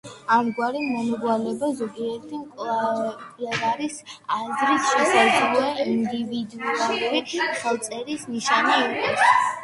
ამგვარი 0.33 0.79
მომრგვალება, 0.91 1.67
ზოგიერთი 1.81 2.37
მკვლევარის 2.37 3.99
აზრით, 4.37 4.87
შესაძლოა 4.93 5.85
ინდივიდუალური 5.91 7.21
ხელწერის 7.61 8.25
ნიშანი 8.37 8.79
იყოს. 8.87 9.29